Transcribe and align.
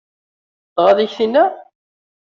Tɣaḍ-ik 0.75 1.13
tinna? 1.17 1.45